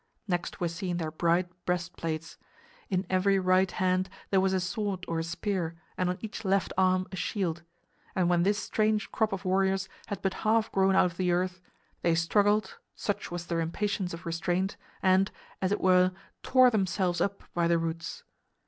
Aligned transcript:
Next 0.27 0.59
were 0.59 0.67
seen 0.67 0.97
their 0.97 1.11
bright 1.11 1.47
breastplates; 1.63 2.39
in 2.89 3.05
every 3.07 3.37
right 3.37 3.69
hand 3.71 4.09
there 4.31 4.41
was 4.41 4.51
a 4.51 4.59
sword 4.59 5.05
or 5.07 5.19
a 5.19 5.23
spear 5.23 5.75
and 5.95 6.09
on 6.09 6.17
each 6.21 6.43
left 6.43 6.73
arm 6.75 7.07
a 7.11 7.15
shield; 7.15 7.61
and 8.15 8.27
when 8.27 8.41
this 8.41 8.57
strange 8.57 9.11
crop 9.11 9.31
of 9.31 9.45
warriors 9.45 9.87
had 10.07 10.19
but 10.23 10.33
half 10.41 10.71
grown 10.71 10.95
out 10.95 11.05
of 11.05 11.17
the 11.17 11.31
earth, 11.31 11.61
they 12.01 12.15
struggled 12.15 12.79
such 12.95 13.29
was 13.29 13.45
their 13.45 13.61
impatience 13.61 14.11
of 14.11 14.25
restraint 14.25 14.75
and, 15.03 15.29
as 15.61 15.71
it 15.71 15.79
were, 15.81 16.13
tore 16.41 16.71
themselves 16.71 17.21
up 17.21 17.43
by 17.53 17.67
the 17.67 17.77
roots. 17.77 18.23